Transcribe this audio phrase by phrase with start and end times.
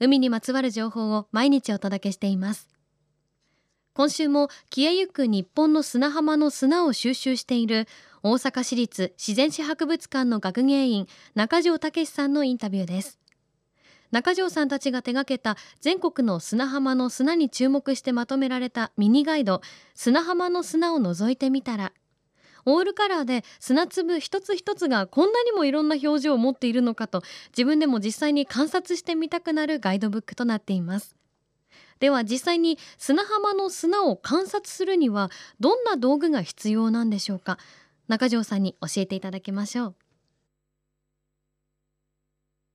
[0.00, 2.68] 海にまつわる情報を毎日お届けしています。
[3.94, 7.88] 今週も消えゆく日本の砂浜の砂を収集している
[8.22, 13.18] 大阪市立自然史博物館の学芸員中条武さんのインタビューです。
[14.12, 19.60] 中条さんたちが手掛けた全国の砂浜の砂に注目してまとめられたミニガイド
[19.94, 21.92] 砂浜の砂を覗いてみたら
[22.70, 31.16] オールカラーで砂粒一つ一つがこんなにもいろんな表情を持っているのかと自分でも実際に観察してみたくなるガイドブックとなっています
[31.98, 37.58] では実際に砂浜の砂を観察するにはどんな道具が必要なんでしょうか？
[38.06, 39.94] 中条さんに教えていただきましょう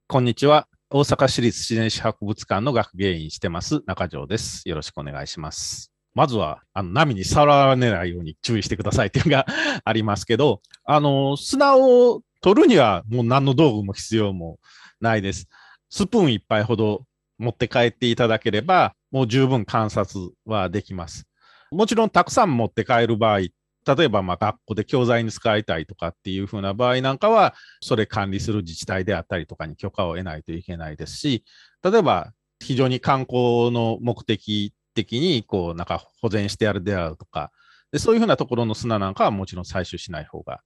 [0.08, 4.68] こんにちは大阪市立自然史博物館の学芸員してます中条です。
[4.68, 5.93] よろしくお願いします。
[6.14, 9.46] まずは、あの、波に触られないように注意してくださいっていうのが
[9.84, 14.60] ありますけど、あの、砂を取るにはもう何の道具も必要も
[15.00, 15.48] ないです。
[15.90, 17.06] スプーン一杯ほど
[17.38, 21.28] 持って帰っていただければ、もう十分観察はできます。
[21.72, 23.40] もちろんたくさん持って帰る場合
[23.86, 31.44] 例えばま学校で教材に使いたいとかっていうふうな場合なんかは、それ管理する自治体であったりとかに許可を得ないといけないですし、
[31.84, 37.52] 例えば非常に観光の目的的にこうなんか保全してやるであるとか
[37.92, 40.62] で、そういうふうなところの砂なんかはもちろん採取しない方が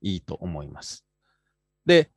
[0.00, 1.04] いいと思います。
[1.86, 2.10] で、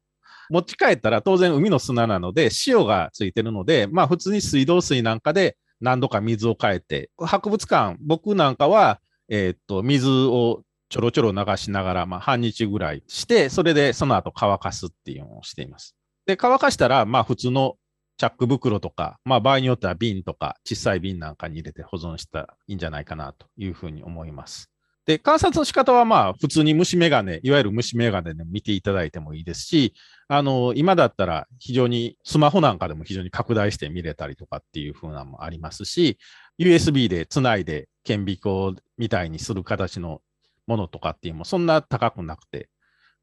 [0.49, 8.99] 持ち帰ったら当然海の砂なので塩がついてるので、まあ普通に水道水なんかで何度か水を変えて、博物館、僕なんかは
[9.33, 15.95] えー、っと、水をちょろちょろ流しながら、まあ、半日ぐらいして、それでその後乾かすっていうのをしています。
[16.25, 17.77] で、乾かしたら、まあ、普通の
[18.17, 24.71] チャック袋とか、まあ、場合によっては瓶とか、小さい瓶なんかに入れて保存したらいいんじゃないかなというふうに思います。
[25.05, 29.93] で、観察の仕方はまあ、普通に虫眼鏡、いわゆる虫眼鏡で見ていただいてもいいですし、
[30.27, 36.19] あの、今だったら非常にスマホなんかでも非常に拡大して見れたりとかっていう風なのもありますし、
[36.59, 40.21] USB でつないで顕微鏡みたいにする形の
[40.67, 42.69] ものとかっていうのもそんな高くなくて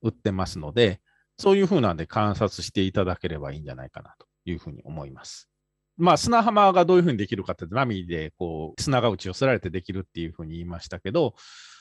[0.03, 1.01] 売ってますので、
[1.39, 5.49] そういうふうなんで観察していただければいいんじゃないかなというふうに思います。
[5.97, 11.35] まあ、砂浜がどういうふうにできるかって波でこう砂が打ち寄せられてできるっていうふうに言いましたけど、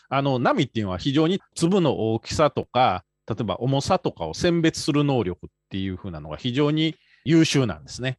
[0.09, 6.95] あの波っていうのは非常に粒の大きさとか、例えば重さとかを選別する能力っていうふうなのが非常に
[7.25, 8.17] 優秀なんですね。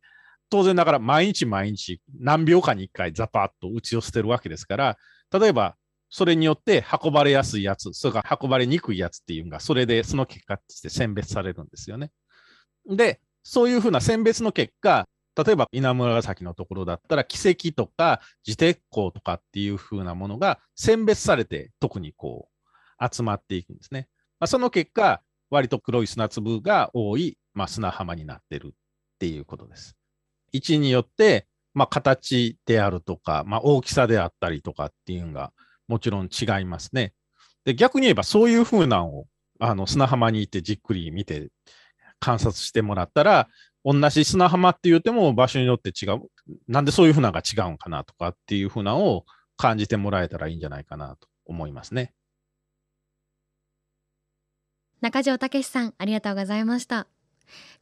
[0.51, 4.97] 当然ながら毎日毎日何秒かに1回ザパッと打ち寄せてるわけですから、
[5.33, 5.77] 例えば
[6.11, 12.11] それによって運ばれやすいやつ、それから運ばれにくいやつっていうのが、それでその結果として選別されるんですよね。
[12.89, 15.07] で、そういうふうな選別の結果、
[15.37, 22.49] 例えば稲村崎のところだったら、奇跡とか自鉄鋼とかっていうふうなものが選別されて、特にこ
[23.01, 24.09] う集まっていくんですね。
[24.41, 28.71] まあ、その結果、割と黒い砂粒が多い、まあ、砂浜になってるっ
[29.19, 29.97] ていうことです。
[30.53, 35.53] 位置によって、まあ、形であるとか、まあ、大きさであったりとかっていうのが
[35.87, 37.13] もちろん違いますね。
[37.65, 39.27] で逆に言えばそういうふうなのを
[39.61, 41.51] あの砂浜に行ってじっくり見て
[42.21, 43.49] 観察してもらったら、
[43.85, 46.23] 同じ砂浜って言っても場所によって違う。
[46.67, 49.25] なんでそういうふうなのが違うんかなとかっていうふうなのを
[49.57, 52.13] 感じてもらえたらいいんじゃないかなと思いますね。
[55.01, 57.07] 中条武さん、ありがとうございました。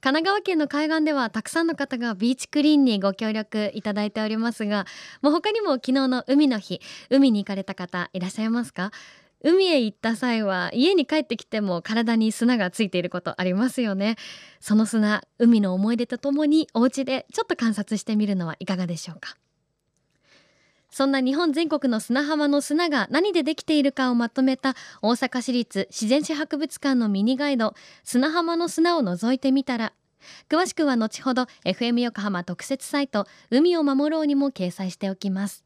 [0.01, 4.87] 神奈川県の海岸ではたくさんの方がビーチクリーンにご協力いただいておりますが
[5.23, 6.81] もう他にも昨日の海の日
[7.11, 8.93] 海に行かれた方いらっしゃいますか？
[9.45, 14.17] 海へ行った際は家に帰ってきても体に砂がついていることありますよね。
[14.61, 19.37] その砂海の思い出とともにお家でちょっと観察してみるのはいかがでしょうか。
[20.91, 29.93] そんな日本全国の砂浜の砂が何でできているかをまとめた大阪市立自然史博物館のミニガイド砂浜の砂を覗いてみたら
[30.49, 35.66] 詳しくは後ほど FM 横浜特設サイト海を守ろうにも掲載しておきます。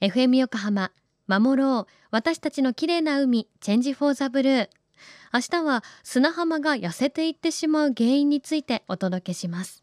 [0.00, 0.92] FM 横浜
[1.26, 1.92] 守ろう。
[2.12, 4.68] 私たちの綺麗な海チェンジフォーザブルー。
[5.34, 9.82] 明日は砂浜が痩せていってしまう原因についてお届けします。